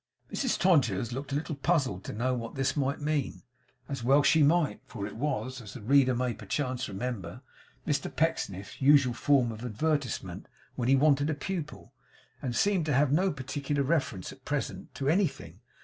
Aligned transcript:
Mrs 0.33 0.57
Todgers 0.57 1.13
looked 1.13 1.31
a 1.31 1.35
little 1.35 1.53
puzzled 1.53 2.03
to 2.05 2.11
know 2.13 2.33
what 2.33 2.55
this 2.55 2.75
might 2.75 2.99
mean, 2.99 3.43
as 3.87 4.03
well 4.03 4.23
she 4.23 4.41
might; 4.41 4.81
for 4.87 5.05
it 5.05 5.15
was, 5.15 5.61
as 5.61 5.75
the 5.75 5.81
reader 5.83 6.15
may 6.15 6.33
perchance 6.33 6.89
remember, 6.89 7.43
Mr 7.85 8.09
Pecksniff's 8.09 8.81
usual 8.81 9.13
form 9.13 9.51
of 9.51 9.63
advertisement 9.63 10.47
when 10.73 10.87
he 10.87 10.95
wanted 10.95 11.29
a 11.29 11.35
pupil; 11.35 11.93
and 12.41 12.55
seemed 12.55 12.87
to 12.87 12.93
have 12.95 13.11
no 13.11 13.31
particular 13.31 13.83
reference, 13.83 14.31
at 14.31 14.43
present, 14.43 14.91
to 14.95 15.07
anything. 15.07 15.59